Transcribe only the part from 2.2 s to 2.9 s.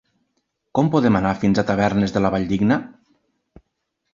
la Valldigna?